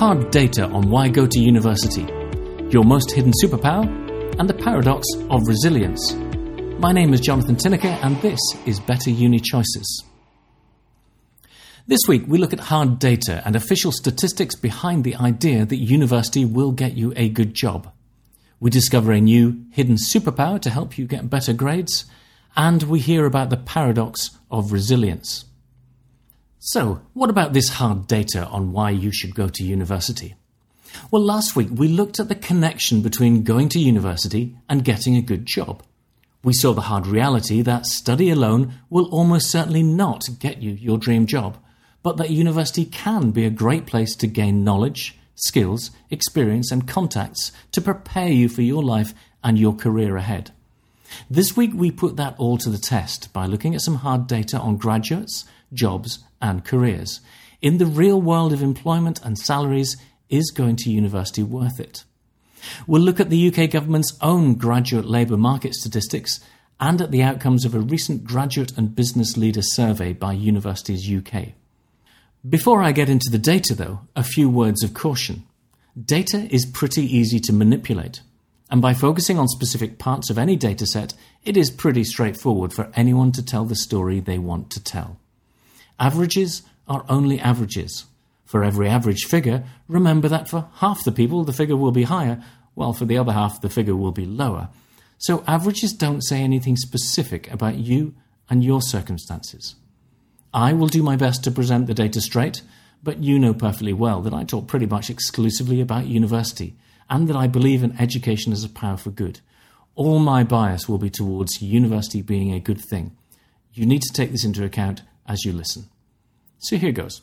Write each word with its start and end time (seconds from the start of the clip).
hard 0.00 0.30
data 0.30 0.64
on 0.64 0.88
why 0.88 1.10
go 1.10 1.26
to 1.26 1.38
university, 1.38 2.06
your 2.70 2.84
most 2.84 3.10
hidden 3.10 3.34
superpower, 3.44 3.84
and 4.38 4.48
the 4.48 4.54
paradox 4.54 5.06
of 5.28 5.46
resilience. 5.46 6.14
My 6.78 6.90
name 6.90 7.12
is 7.12 7.20
Jonathan 7.20 7.56
Tinnicker, 7.56 8.02
and 8.02 8.16
this 8.22 8.40
is 8.64 8.80
Better 8.80 9.10
Uni 9.10 9.38
Choices. 9.38 10.04
This 11.86 12.00
week, 12.08 12.22
we 12.26 12.38
look 12.38 12.54
at 12.54 12.60
hard 12.60 12.98
data 12.98 13.42
and 13.44 13.54
official 13.54 13.92
statistics 13.92 14.54
behind 14.54 15.04
the 15.04 15.16
idea 15.16 15.66
that 15.66 15.76
university 15.76 16.46
will 16.46 16.72
get 16.72 16.96
you 16.96 17.12
a 17.14 17.28
good 17.28 17.52
job. 17.52 17.92
We 18.58 18.70
discover 18.70 19.12
a 19.12 19.20
new 19.20 19.66
hidden 19.70 19.96
superpower 19.96 20.58
to 20.62 20.70
help 20.70 20.96
you 20.96 21.06
get 21.06 21.28
better 21.28 21.52
grades, 21.52 22.06
and 22.56 22.84
we 22.84 23.00
hear 23.00 23.26
about 23.26 23.50
the 23.50 23.58
paradox 23.58 24.30
of 24.50 24.72
resilience. 24.72 25.44
So, 26.62 27.00
what 27.14 27.30
about 27.30 27.54
this 27.54 27.70
hard 27.70 28.06
data 28.06 28.44
on 28.44 28.72
why 28.72 28.90
you 28.90 29.10
should 29.10 29.34
go 29.34 29.48
to 29.48 29.64
university? 29.64 30.34
Well, 31.10 31.22
last 31.22 31.56
week 31.56 31.68
we 31.72 31.88
looked 31.88 32.20
at 32.20 32.28
the 32.28 32.34
connection 32.34 33.00
between 33.00 33.44
going 33.44 33.70
to 33.70 33.78
university 33.78 34.54
and 34.68 34.84
getting 34.84 35.16
a 35.16 35.22
good 35.22 35.46
job. 35.46 35.82
We 36.44 36.52
saw 36.52 36.74
the 36.74 36.82
hard 36.82 37.06
reality 37.06 37.62
that 37.62 37.86
study 37.86 38.28
alone 38.28 38.74
will 38.90 39.06
almost 39.06 39.50
certainly 39.50 39.82
not 39.82 40.22
get 40.38 40.60
you 40.60 40.72
your 40.72 40.98
dream 40.98 41.24
job, 41.24 41.56
but 42.02 42.18
that 42.18 42.28
university 42.28 42.84
can 42.84 43.30
be 43.30 43.46
a 43.46 43.50
great 43.50 43.86
place 43.86 44.14
to 44.16 44.26
gain 44.26 44.62
knowledge, 44.62 45.18
skills, 45.36 45.90
experience, 46.10 46.70
and 46.70 46.86
contacts 46.86 47.52
to 47.72 47.80
prepare 47.80 48.28
you 48.28 48.50
for 48.50 48.60
your 48.60 48.82
life 48.82 49.14
and 49.42 49.58
your 49.58 49.74
career 49.74 50.18
ahead. 50.18 50.50
This 51.30 51.56
week 51.56 51.72
we 51.74 51.90
put 51.90 52.16
that 52.16 52.34
all 52.38 52.58
to 52.58 52.68
the 52.68 52.78
test 52.78 53.32
by 53.32 53.46
looking 53.46 53.74
at 53.74 53.80
some 53.80 53.96
hard 53.96 54.26
data 54.26 54.58
on 54.58 54.76
graduates, 54.76 55.44
jobs, 55.72 56.20
and 56.40 56.64
careers. 56.64 57.20
In 57.60 57.78
the 57.78 57.86
real 57.86 58.20
world 58.20 58.52
of 58.52 58.62
employment 58.62 59.20
and 59.22 59.38
salaries, 59.38 59.96
is 60.28 60.50
going 60.50 60.76
to 60.76 60.90
university 60.90 61.42
worth 61.42 61.80
it? 61.80 62.04
We'll 62.86 63.02
look 63.02 63.20
at 63.20 63.30
the 63.30 63.48
UK 63.52 63.70
government's 63.70 64.16
own 64.20 64.54
graduate 64.54 65.06
labour 65.06 65.36
market 65.36 65.74
statistics 65.74 66.40
and 66.78 67.00
at 67.00 67.10
the 67.10 67.22
outcomes 67.22 67.64
of 67.64 67.74
a 67.74 67.80
recent 67.80 68.24
graduate 68.24 68.76
and 68.76 68.94
business 68.94 69.36
leader 69.36 69.62
survey 69.62 70.12
by 70.12 70.32
Universities 70.32 71.10
UK. 71.10 71.48
Before 72.48 72.82
I 72.82 72.92
get 72.92 73.10
into 73.10 73.30
the 73.30 73.38
data, 73.38 73.74
though, 73.74 74.00
a 74.16 74.24
few 74.24 74.48
words 74.48 74.82
of 74.82 74.94
caution. 74.94 75.44
Data 76.02 76.48
is 76.50 76.64
pretty 76.64 77.04
easy 77.04 77.38
to 77.40 77.52
manipulate, 77.52 78.22
and 78.70 78.80
by 78.80 78.94
focusing 78.94 79.38
on 79.38 79.48
specific 79.48 79.98
parts 79.98 80.30
of 80.30 80.38
any 80.38 80.56
dataset, 80.56 81.12
it 81.44 81.56
is 81.56 81.70
pretty 81.70 82.04
straightforward 82.04 82.72
for 82.72 82.90
anyone 82.94 83.32
to 83.32 83.44
tell 83.44 83.66
the 83.66 83.76
story 83.76 84.20
they 84.20 84.38
want 84.38 84.70
to 84.70 84.82
tell. 84.82 85.18
Averages 86.00 86.62
are 86.88 87.04
only 87.08 87.38
averages. 87.38 88.06
For 88.46 88.64
every 88.64 88.88
average 88.88 89.26
figure, 89.26 89.62
remember 89.86 90.26
that 90.28 90.48
for 90.48 90.68
half 90.76 91.04
the 91.04 91.12
people 91.12 91.44
the 91.44 91.52
figure 91.52 91.76
will 91.76 91.92
be 91.92 92.04
higher, 92.04 92.42
while 92.74 92.92
for 92.92 93.04
the 93.04 93.18
other 93.18 93.32
half 93.32 93.60
the 93.60 93.68
figure 93.68 93.94
will 93.94 94.10
be 94.10 94.24
lower. 94.24 94.70
So 95.18 95.44
averages 95.46 95.92
don't 95.92 96.22
say 96.22 96.40
anything 96.40 96.76
specific 96.76 97.52
about 97.52 97.76
you 97.76 98.14
and 98.48 98.64
your 98.64 98.80
circumstances. 98.80 99.76
I 100.52 100.72
will 100.72 100.88
do 100.88 101.02
my 101.02 101.14
best 101.14 101.44
to 101.44 101.50
present 101.50 101.86
the 101.86 101.94
data 101.94 102.20
straight, 102.20 102.62
but 103.02 103.22
you 103.22 103.38
know 103.38 103.54
perfectly 103.54 103.92
well 103.92 104.22
that 104.22 104.34
I 104.34 104.44
talk 104.44 104.66
pretty 104.66 104.86
much 104.86 105.10
exclusively 105.10 105.80
about 105.80 106.06
university 106.06 106.74
and 107.08 107.28
that 107.28 107.36
I 107.36 107.46
believe 107.46 107.82
in 107.82 108.00
education 108.00 108.52
as 108.52 108.64
a 108.64 108.68
power 108.68 108.96
for 108.96 109.10
good. 109.10 109.40
All 109.94 110.18
my 110.18 110.44
bias 110.44 110.88
will 110.88 110.98
be 110.98 111.10
towards 111.10 111.60
university 111.60 112.22
being 112.22 112.52
a 112.52 112.60
good 112.60 112.80
thing. 112.80 113.16
You 113.74 113.86
need 113.86 114.02
to 114.02 114.12
take 114.12 114.32
this 114.32 114.44
into 114.44 114.64
account 114.64 115.02
as 115.30 115.44
you 115.44 115.52
listen. 115.52 115.88
So 116.58 116.76
here 116.76 116.92
goes. 116.92 117.22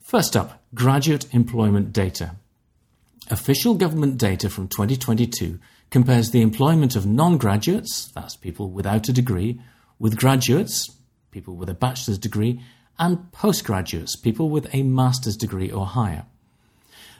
First 0.00 0.34
up, 0.34 0.62
graduate 0.74 1.32
employment 1.34 1.92
data. 1.92 2.36
Official 3.30 3.74
government 3.74 4.16
data 4.16 4.48
from 4.48 4.68
2022 4.68 5.58
compares 5.90 6.30
the 6.30 6.40
employment 6.40 6.96
of 6.96 7.06
non 7.06 7.36
graduates, 7.36 8.10
that's 8.14 8.36
people 8.36 8.70
without 8.70 9.08
a 9.08 9.12
degree, 9.12 9.60
with 9.98 10.16
graduates, 10.16 10.96
people 11.30 11.54
with 11.54 11.68
a 11.68 11.74
bachelor's 11.74 12.18
degree, 12.18 12.60
and 12.98 13.30
postgraduates, 13.32 14.16
people 14.16 14.48
with 14.48 14.74
a 14.74 14.82
master's 14.82 15.36
degree 15.36 15.70
or 15.70 15.86
higher. 15.86 16.24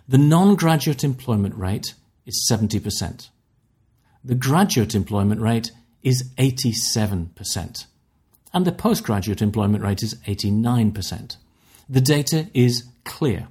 The 0.09 0.19
non 0.19 0.57
graduate 0.57 1.05
employment 1.05 1.55
rate 1.57 1.95
is 2.25 2.47
70%. 2.51 3.29
The 4.25 4.35
graduate 4.35 4.95
employment 4.95 5.43
rate 5.43 5.73
is 6.03 6.31
87% 6.39 7.87
and 8.55 8.65
the 8.65 8.73
postgraduate 8.73 9.43
employment 9.43 9.83
rate 9.83 10.03
is 10.03 10.15
89%. 10.27 11.37
The 11.89 12.01
data 12.01 12.49
is 12.55 12.85
clear. 13.05 13.49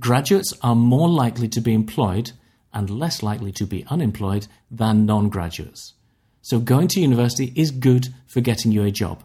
Graduates 0.00 0.52
are 0.62 0.74
more 0.74 1.08
likely 1.08 1.48
to 1.48 1.60
be 1.60 1.72
employed 1.72 2.32
and 2.74 2.90
less 2.90 3.22
likely 3.22 3.52
to 3.52 3.66
be 3.66 3.86
unemployed 3.88 4.48
than 4.70 5.06
non 5.06 5.28
graduates. 5.28 5.94
So 6.42 6.58
going 6.58 6.88
to 6.88 7.00
university 7.00 7.52
is 7.54 7.70
good 7.70 8.08
for 8.26 8.40
getting 8.40 8.72
you 8.72 8.82
a 8.82 8.90
job. 8.90 9.22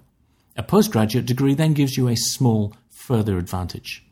A 0.57 0.63
postgraduate 0.63 1.25
degree 1.25 1.53
then 1.53 1.73
gives 1.73 1.97
you 1.97 2.07
a 2.07 2.15
small 2.15 2.73
further 2.89 3.37
advantage. 3.37 4.05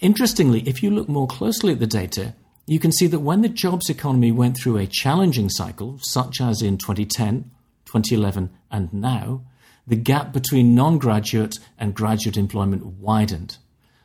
Interestingly, 0.00 0.60
if 0.68 0.82
you 0.82 0.90
look 0.90 1.08
more 1.08 1.26
closely 1.26 1.72
at 1.72 1.78
the 1.78 1.86
data, 1.86 2.34
you 2.66 2.78
can 2.78 2.92
see 2.92 3.06
that 3.08 3.20
when 3.20 3.42
the 3.42 3.48
jobs 3.48 3.88
economy 3.88 4.32
went 4.32 4.56
through 4.56 4.76
a 4.76 4.86
challenging 4.86 5.48
cycle, 5.48 5.98
such 6.00 6.40
as 6.40 6.62
in 6.62 6.78
2010, 6.78 7.50
2011, 7.86 8.50
and 8.70 8.92
now, 8.92 9.42
the 9.86 9.96
gap 9.96 10.32
between 10.32 10.74
non 10.74 10.98
graduate 10.98 11.58
and 11.78 11.94
graduate 11.94 12.36
employment 12.36 12.84
widened. 12.86 13.58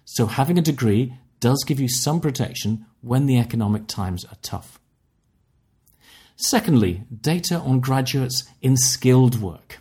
So 0.05 0.27
having 0.27 0.57
a 0.57 0.61
degree 0.61 1.13
does 1.39 1.63
give 1.65 1.79
you 1.79 1.89
some 1.89 2.21
protection 2.21 2.85
when 3.01 3.25
the 3.25 3.37
economic 3.37 3.87
times 3.87 4.25
are 4.25 4.37
tough. 4.41 4.79
Secondly, 6.35 7.03
data 7.21 7.57
on 7.59 7.79
graduates 7.79 8.43
in 8.61 8.75
skilled 8.77 9.41
work. 9.41 9.79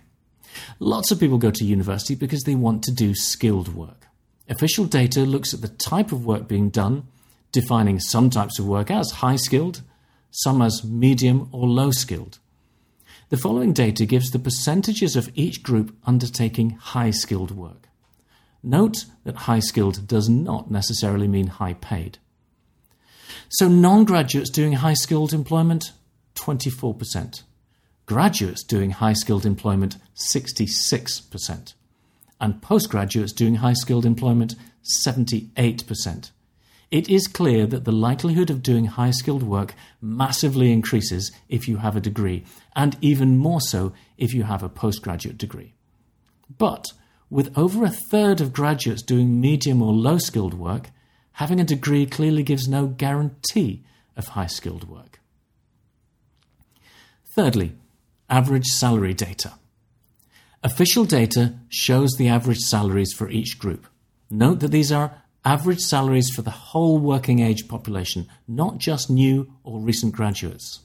Lots 0.78 1.10
of 1.10 1.18
people 1.18 1.38
go 1.38 1.50
to 1.50 1.64
university 1.64 2.14
because 2.14 2.42
they 2.42 2.54
want 2.54 2.82
to 2.84 2.92
do 2.92 3.14
skilled 3.14 3.74
work. 3.74 4.06
Official 4.48 4.84
data 4.84 5.20
looks 5.20 5.54
at 5.54 5.62
the 5.62 5.68
type 5.68 6.12
of 6.12 6.26
work 6.26 6.46
being 6.46 6.70
done, 6.70 7.08
defining 7.50 7.98
some 7.98 8.30
types 8.30 8.58
of 8.58 8.66
work 8.66 8.90
as 8.90 9.10
high 9.10 9.36
skilled, 9.36 9.82
some 10.30 10.60
as 10.60 10.84
medium 10.84 11.48
or 11.50 11.66
low 11.66 11.90
skilled. 11.90 12.38
The 13.30 13.36
following 13.38 13.72
data 13.72 14.04
gives 14.04 14.30
the 14.30 14.38
percentages 14.38 15.16
of 15.16 15.30
each 15.34 15.62
group 15.62 15.96
undertaking 16.04 16.70
high 16.70 17.10
skilled 17.10 17.50
work. 17.50 17.88
Note 18.62 19.06
that 19.24 19.36
high 19.36 19.60
skilled 19.60 20.06
does 20.06 20.28
not 20.28 20.70
necessarily 20.70 21.26
mean 21.26 21.46
high 21.46 21.74
paid. 21.74 22.18
So, 23.48 23.68
non 23.68 24.04
graduates 24.04 24.50
doing 24.50 24.74
high 24.74 24.94
skilled 24.94 25.32
employment, 25.32 25.92
24%. 26.34 27.42
Graduates 28.06 28.62
doing 28.62 28.90
high 28.90 29.14
skilled 29.14 29.46
employment, 29.46 29.96
66%. 30.14 31.74
And 32.40 32.60
postgraduates 32.60 33.32
doing 33.32 33.56
high 33.56 33.72
skilled 33.72 34.04
employment, 34.04 34.54
78% 35.06 36.30
it 36.94 37.08
is 37.08 37.26
clear 37.26 37.66
that 37.66 37.82
the 37.82 37.90
likelihood 37.90 38.50
of 38.50 38.62
doing 38.62 38.84
high 38.84 39.10
skilled 39.10 39.42
work 39.42 39.74
massively 40.00 40.70
increases 40.70 41.32
if 41.48 41.66
you 41.66 41.78
have 41.78 41.96
a 41.96 42.00
degree, 42.00 42.44
and 42.76 42.96
even 43.00 43.36
more 43.36 43.60
so 43.60 43.92
if 44.16 44.32
you 44.32 44.44
have 44.44 44.62
a 44.62 44.68
postgraduate 44.68 45.36
degree. 45.36 45.74
But 46.56 46.92
with 47.28 47.50
over 47.58 47.84
a 47.84 47.90
third 47.90 48.40
of 48.40 48.52
graduates 48.52 49.02
doing 49.02 49.40
medium 49.40 49.82
or 49.82 49.92
low 49.92 50.18
skilled 50.18 50.54
work, 50.54 50.90
having 51.32 51.58
a 51.58 51.64
degree 51.64 52.06
clearly 52.06 52.44
gives 52.44 52.68
no 52.68 52.86
guarantee 52.86 53.82
of 54.16 54.28
high 54.28 54.46
skilled 54.46 54.88
work. 54.88 55.18
Thirdly, 57.34 57.72
average 58.30 58.66
salary 58.66 59.14
data. 59.14 59.54
Official 60.62 61.06
data 61.06 61.54
shows 61.68 62.12
the 62.12 62.28
average 62.28 62.60
salaries 62.60 63.12
for 63.12 63.28
each 63.28 63.58
group. 63.58 63.88
Note 64.30 64.60
that 64.60 64.70
these 64.70 64.92
are 64.92 65.23
average 65.44 65.80
salaries 65.80 66.30
for 66.30 66.42
the 66.42 66.50
whole 66.50 66.98
working 66.98 67.40
age 67.40 67.68
population, 67.68 68.28
not 68.48 68.78
just 68.78 69.10
new 69.10 69.52
or 69.62 69.78
recent 69.78 70.14
graduates. 70.14 70.80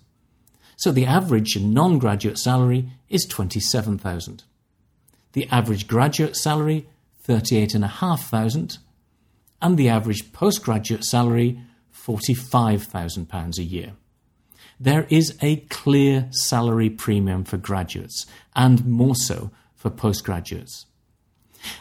So 0.78 0.92
the 0.92 1.06
average 1.06 1.58
non 1.60 2.00
graduate 2.00 2.38
salary 2.38 2.90
is 3.10 3.26
27,000. 3.26 4.44
The 5.34 5.48
average 5.52 5.88
graduate 5.88 6.36
salary 6.36 6.88
38,500 7.24 8.78
and 9.62 9.78
the 9.78 9.90
average 9.90 10.32
postgraduate 10.32 11.04
salary 11.04 11.62
£45,000 11.94 13.58
a 13.58 13.64
year. 13.64 13.94
There 14.80 15.06
is 15.10 15.38
a 15.42 15.58
clear 15.70 16.28
salary 16.32 16.90
premium 16.90 17.44
for 17.44 17.58
graduates 17.58 18.26
and 18.56 18.86
more 18.86 19.16
so 19.16 19.52
for 19.76 19.90
postgraduates. 19.90 20.86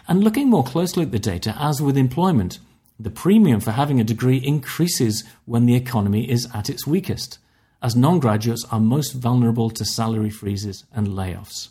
And 0.06 0.24
looking 0.24 0.48
more 0.48 0.64
closely 0.64 1.04
at 1.04 1.12
the 1.12 1.18
data, 1.18 1.54
as 1.58 1.80
with 1.80 1.96
employment, 1.96 2.58
the 2.98 3.10
premium 3.10 3.60
for 3.60 3.72
having 3.72 4.00
a 4.00 4.04
degree 4.04 4.38
increases 4.38 5.24
when 5.44 5.66
the 5.66 5.76
economy 5.76 6.28
is 6.28 6.48
at 6.52 6.68
its 6.68 6.86
weakest, 6.86 7.38
as 7.80 7.94
non 7.94 8.18
graduates 8.18 8.66
are 8.72 8.80
most 8.80 9.12
vulnerable 9.12 9.70
to 9.70 9.84
salary 9.84 10.30
freezes 10.30 10.84
and 10.92 11.06
layoffs. 11.08 11.68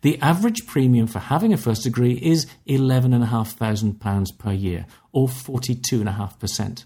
The 0.00 0.18
average 0.20 0.66
premium 0.66 1.06
for 1.06 1.20
having 1.20 1.52
a 1.52 1.56
first 1.56 1.84
degree 1.84 2.14
is 2.14 2.48
£11,500 2.66 4.38
per 4.38 4.52
year, 4.52 4.86
or 5.12 5.28
42.5%. 5.28 6.84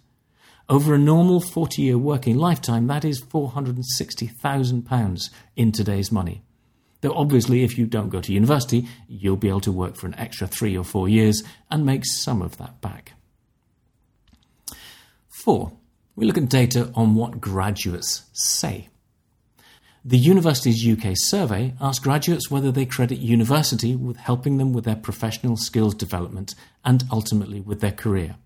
Over 0.68 0.94
a 0.94 0.98
normal 0.98 1.40
40 1.40 1.80
year 1.80 1.96
working 1.96 2.36
lifetime, 2.36 2.88
that 2.88 3.06
is 3.06 3.22
£460,000 3.22 5.30
in 5.56 5.72
today's 5.72 6.12
money. 6.12 6.42
Though 7.00 7.14
obviously, 7.14 7.62
if 7.62 7.78
you 7.78 7.86
don't 7.86 8.08
go 8.08 8.20
to 8.20 8.32
university, 8.32 8.88
you'll 9.08 9.36
be 9.36 9.48
able 9.48 9.60
to 9.60 9.72
work 9.72 9.96
for 9.96 10.06
an 10.06 10.14
extra 10.14 10.46
three 10.46 10.76
or 10.76 10.84
four 10.84 11.08
years 11.08 11.42
and 11.70 11.84
make 11.84 12.04
some 12.04 12.42
of 12.42 12.56
that 12.58 12.80
back. 12.80 13.12
Four, 15.28 15.72
we 16.14 16.24
look 16.24 16.38
at 16.38 16.48
data 16.48 16.90
on 16.94 17.14
what 17.14 17.40
graduates 17.40 18.24
say. 18.32 18.88
The 20.04 20.16
Universities 20.16 20.86
UK 20.86 21.14
survey 21.16 21.74
asked 21.80 22.02
graduates 22.02 22.50
whether 22.50 22.70
they 22.70 22.86
credit 22.86 23.18
university 23.18 23.96
with 23.96 24.16
helping 24.16 24.56
them 24.56 24.72
with 24.72 24.84
their 24.84 24.94
professional 24.94 25.56
skills 25.56 25.94
development 25.96 26.54
and 26.84 27.04
ultimately 27.10 27.60
with 27.60 27.80
their 27.80 27.92
career. 27.92 28.36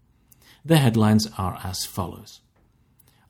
Their 0.64 0.78
headlines 0.78 1.28
are 1.38 1.60
as 1.62 1.84
follows 1.84 2.40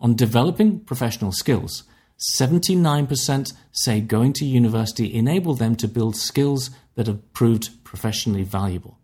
On 0.01 0.15
developing 0.15 0.81
professional 0.81 1.33
skills, 1.33 1.83
79% 2.21 3.53
say 3.73 4.01
going 4.01 4.33
to 4.35 4.45
university 4.45 5.15
enabled 5.15 5.59
them 5.59 5.75
to 5.77 5.89
build 5.89 6.17
skills 6.17 6.71
that 6.95 7.07
have 7.07 7.33
proved 7.33 7.83
professionally 7.83 8.43
valuable. 8.43 8.99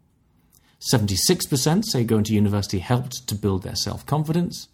76% 0.93 1.85
say 1.85 2.05
going 2.05 2.25
to 2.25 2.35
university 2.35 2.79
helped 2.79 3.27
to 3.27 3.35
build 3.35 3.63
their 3.63 3.75
self 3.75 4.05
confidence 4.05 4.69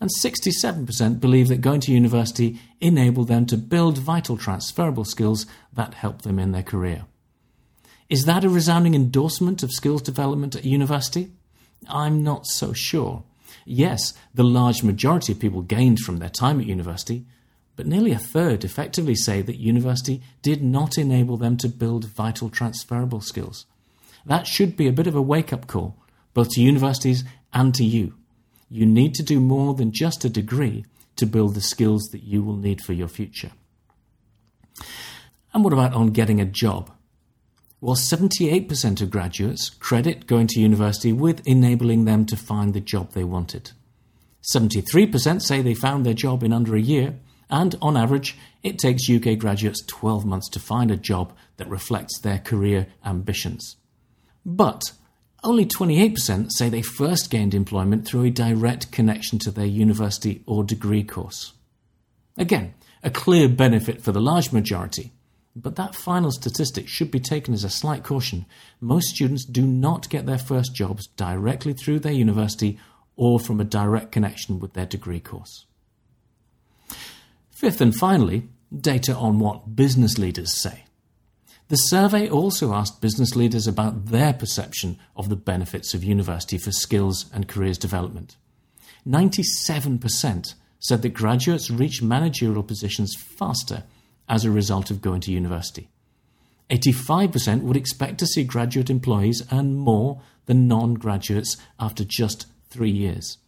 and 0.00 0.10
67% 0.10 1.20
believe 1.20 1.48
that 1.48 1.60
going 1.60 1.80
to 1.80 1.92
university 1.92 2.58
enabled 2.80 3.28
them 3.28 3.46
to 3.46 3.56
build 3.56 3.98
vital 3.98 4.36
transferable 4.36 5.04
skills 5.04 5.46
that 5.72 5.94
help 5.94 6.22
them 6.22 6.38
in 6.38 6.52
their 6.52 6.62
career. 6.62 7.04
Is 8.08 8.24
that 8.24 8.44
a 8.44 8.48
resounding 8.48 8.94
endorsement 8.94 9.62
of 9.62 9.72
skills 9.72 10.02
development 10.02 10.54
at 10.54 10.64
university? 10.64 11.32
I'm 11.88 12.22
not 12.22 12.46
so 12.46 12.72
sure. 12.72 13.24
Yes, 13.66 14.14
the 14.32 14.44
large 14.44 14.82
majority 14.82 15.32
of 15.32 15.40
people 15.40 15.62
gained 15.62 15.98
from 16.00 16.18
their 16.18 16.30
time 16.30 16.60
at 16.60 16.66
university, 16.66 17.26
but 17.78 17.86
nearly 17.86 18.12
a 18.12 18.18
third 18.18 18.62
effectively 18.62 19.14
say 19.14 19.40
that 19.40 19.56
university 19.56 20.20
did 20.42 20.62
not 20.62 20.98
enable 20.98 21.38
them 21.38 21.56
to 21.56 21.68
build 21.70 22.04
vital 22.04 22.50
transferable 22.50 23.22
skills. 23.22 23.64
That 24.26 24.46
should 24.46 24.76
be 24.76 24.86
a 24.86 24.92
bit 24.92 25.06
of 25.06 25.16
a 25.16 25.22
wake 25.22 25.54
up 25.54 25.66
call, 25.66 25.96
both 26.34 26.50
to 26.50 26.60
universities 26.60 27.24
and 27.54 27.74
to 27.74 27.84
you 27.84 28.12
you 28.68 28.86
need 28.86 29.14
to 29.14 29.22
do 29.22 29.40
more 29.40 29.74
than 29.74 29.92
just 29.92 30.24
a 30.24 30.28
degree 30.28 30.84
to 31.16 31.26
build 31.26 31.54
the 31.54 31.60
skills 31.60 32.08
that 32.12 32.22
you 32.22 32.42
will 32.42 32.56
need 32.56 32.80
for 32.80 32.92
your 32.92 33.08
future. 33.08 33.50
And 35.54 35.64
what 35.64 35.72
about 35.72 35.94
on 35.94 36.08
getting 36.08 36.40
a 36.40 36.44
job? 36.44 36.90
Well, 37.80 37.96
78% 37.96 39.00
of 39.00 39.10
graduates 39.10 39.70
credit 39.70 40.26
going 40.26 40.48
to 40.48 40.60
university 40.60 41.12
with 41.12 41.46
enabling 41.46 42.04
them 42.04 42.26
to 42.26 42.36
find 42.36 42.74
the 42.74 42.80
job 42.80 43.12
they 43.12 43.24
wanted. 43.24 43.72
73% 44.52 45.42
say 45.42 45.62
they 45.62 45.74
found 45.74 46.04
their 46.04 46.14
job 46.14 46.42
in 46.42 46.52
under 46.52 46.76
a 46.76 46.80
year, 46.80 47.18
and 47.50 47.74
on 47.80 47.96
average, 47.96 48.36
it 48.62 48.78
takes 48.78 49.08
UK 49.08 49.38
graduates 49.38 49.84
12 49.86 50.24
months 50.24 50.48
to 50.50 50.60
find 50.60 50.90
a 50.90 50.96
job 50.96 51.32
that 51.56 51.68
reflects 51.68 52.18
their 52.18 52.38
career 52.38 52.86
ambitions. 53.04 53.76
But 54.44 54.92
only 55.44 55.64
28% 55.64 56.50
say 56.50 56.68
they 56.68 56.82
first 56.82 57.30
gained 57.30 57.54
employment 57.54 58.06
through 58.06 58.24
a 58.24 58.30
direct 58.30 58.90
connection 58.90 59.38
to 59.40 59.50
their 59.50 59.66
university 59.66 60.42
or 60.46 60.64
degree 60.64 61.04
course. 61.04 61.52
Again, 62.36 62.74
a 63.02 63.10
clear 63.10 63.48
benefit 63.48 64.02
for 64.02 64.12
the 64.12 64.20
large 64.20 64.52
majority, 64.52 65.12
but 65.54 65.76
that 65.76 65.94
final 65.94 66.30
statistic 66.30 66.88
should 66.88 67.10
be 67.10 67.20
taken 67.20 67.54
as 67.54 67.64
a 67.64 67.70
slight 67.70 68.04
caution. 68.04 68.46
Most 68.80 69.08
students 69.08 69.44
do 69.44 69.66
not 69.66 70.08
get 70.08 70.26
their 70.26 70.38
first 70.38 70.74
jobs 70.74 71.06
directly 71.16 71.72
through 71.72 72.00
their 72.00 72.12
university 72.12 72.78
or 73.16 73.40
from 73.40 73.60
a 73.60 73.64
direct 73.64 74.12
connection 74.12 74.60
with 74.60 74.72
their 74.74 74.86
degree 74.86 75.20
course. 75.20 75.66
Fifth 77.58 77.80
and 77.80 77.92
finally, 77.92 78.44
data 78.72 79.12
on 79.16 79.40
what 79.40 79.74
business 79.74 80.16
leaders 80.16 80.54
say. 80.54 80.84
The 81.66 81.74
survey 81.74 82.28
also 82.28 82.72
asked 82.72 83.00
business 83.00 83.34
leaders 83.34 83.66
about 83.66 84.06
their 84.06 84.32
perception 84.32 84.96
of 85.16 85.28
the 85.28 85.34
benefits 85.34 85.92
of 85.92 86.04
university 86.04 86.56
for 86.56 86.70
skills 86.70 87.26
and 87.34 87.48
careers 87.48 87.76
development. 87.76 88.36
97% 89.04 90.54
said 90.78 91.02
that 91.02 91.08
graduates 91.08 91.68
reach 91.68 92.00
managerial 92.00 92.62
positions 92.62 93.16
faster 93.16 93.82
as 94.28 94.44
a 94.44 94.52
result 94.52 94.92
of 94.92 95.02
going 95.02 95.20
to 95.22 95.32
university. 95.32 95.88
85% 96.70 97.62
would 97.62 97.76
expect 97.76 98.18
to 98.18 98.26
see 98.28 98.44
graduate 98.44 98.88
employees 98.88 99.42
earn 99.50 99.74
more 99.74 100.20
than 100.46 100.68
non 100.68 100.94
graduates 100.94 101.56
after 101.80 102.04
just 102.04 102.46
three 102.70 102.92
years. 102.92 103.38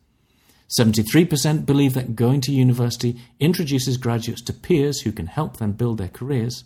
73% 0.78 1.67
believe 1.67 1.94
that 1.94 2.14
going 2.14 2.40
to 2.43 2.52
university 2.52 3.20
introduces 3.40 3.96
graduates 3.96 4.43
to 4.43 4.52
peers 4.52 5.00
who 5.00 5.11
can 5.11 5.26
help 5.26 5.56
them 5.56 5.72
build 5.72 5.99
their 5.99 6.08
careers, 6.08 6.64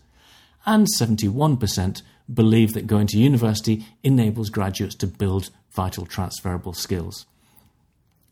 and 0.67 0.87
71% 0.99 2.03
believe 2.33 2.75
that 2.75 2.87
going 2.87 3.07
to 3.07 3.19
university 3.19 3.87
enables 4.03 4.51
graduates 4.51 4.95
to 4.97 5.07
build 5.07 5.51
vital 5.71 6.07
transferable 6.07 6.73
skills. 6.73 7.27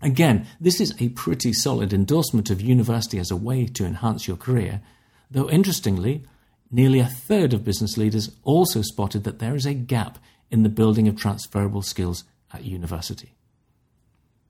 Again, 0.00 0.46
this 0.60 0.80
is 0.80 0.94
a 1.00 1.10
pretty 1.10 1.52
solid 1.52 1.92
endorsement 1.92 2.50
of 2.50 2.60
university 2.60 3.19
as 3.19 3.30
a 3.30 3.36
way 3.36 3.66
to 3.66 3.86
enhance 3.86 4.26
your 4.26 4.36
career, 4.36 4.82
though 5.30 5.48
interestingly, 5.48 6.24
nearly 6.70 6.98
a 6.98 7.06
third 7.06 7.52
of 7.52 7.64
business 7.64 7.96
leaders 7.96 8.30
also 8.42 8.82
spotted 8.82 9.24
that 9.24 9.38
there 9.38 9.54
is 9.54 9.64
a 9.64 9.74
gap 9.74 10.19
in 10.50 10.64
the 10.64 10.69
building 10.69 11.06
of 11.08 11.16
transferable 11.16 11.82
skills 11.82 12.24
at 12.52 12.64
university. 12.64 13.34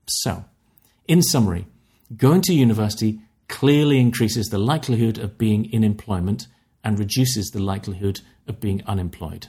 So, 0.07 0.45
in 1.07 1.21
summary, 1.21 1.67
going 2.15 2.41
to 2.43 2.53
university 2.53 3.19
clearly 3.47 3.99
increases 3.99 4.47
the 4.47 4.57
likelihood 4.57 5.17
of 5.17 5.37
being 5.37 5.65
in 5.71 5.83
employment 5.83 6.47
and 6.83 6.97
reduces 6.97 7.49
the 7.49 7.61
likelihood 7.61 8.21
of 8.47 8.59
being 8.59 8.81
unemployed. 8.85 9.47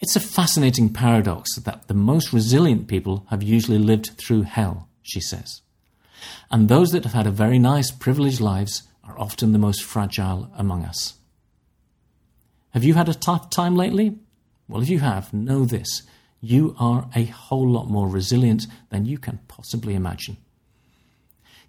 It's 0.00 0.16
a 0.16 0.20
fascinating 0.20 0.92
paradox 0.92 1.54
that 1.56 1.88
the 1.88 1.94
most 1.94 2.32
resilient 2.32 2.88
people 2.88 3.26
have 3.30 3.42
usually 3.42 3.78
lived 3.78 4.12
through 4.18 4.42
hell, 4.42 4.88
she 5.02 5.20
says. 5.20 5.62
And 6.50 6.68
those 6.68 6.92
that 6.92 7.04
have 7.04 7.12
had 7.12 7.26
a 7.26 7.30
very 7.30 7.58
nice, 7.58 7.90
privileged 7.90 8.40
lives 8.40 8.84
are 9.04 9.18
often 9.18 9.52
the 9.52 9.58
most 9.58 9.82
fragile 9.82 10.50
among 10.56 10.84
us. 10.84 11.14
Have 12.70 12.84
you 12.84 12.94
had 12.94 13.08
a 13.08 13.14
tough 13.14 13.50
time 13.50 13.76
lately? 13.76 14.18
Well, 14.68 14.82
if 14.82 14.88
you 14.88 14.98
have, 14.98 15.32
know 15.32 15.64
this 15.64 16.02
you 16.44 16.76
are 16.78 17.08
a 17.14 17.24
whole 17.24 17.68
lot 17.68 17.88
more 17.88 18.08
resilient 18.08 18.66
than 18.90 19.06
you 19.06 19.18
can 19.18 19.38
possibly 19.48 19.94
imagine. 19.94 20.36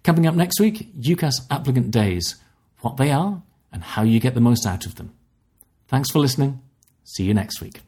Coming 0.04 0.26
up 0.26 0.34
next 0.34 0.60
week, 0.60 0.94
UCAS 0.94 1.46
applicant 1.50 1.90
days, 1.90 2.36
what 2.80 2.96
they 2.96 3.10
are 3.10 3.42
and 3.72 3.82
how 3.82 4.02
you 4.02 4.20
get 4.20 4.34
the 4.34 4.40
most 4.40 4.66
out 4.66 4.86
of 4.86 4.94
them. 4.96 5.12
Thanks 5.88 6.10
for 6.10 6.18
listening. 6.18 6.60
See 7.04 7.24
you 7.24 7.34
next 7.34 7.60
week. 7.60 7.80